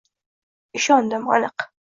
Ishondim. 0.79 1.29
aniq— 1.37 1.67